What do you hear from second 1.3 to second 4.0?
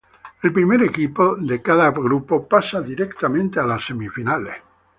de cada grupo pasa directamente a las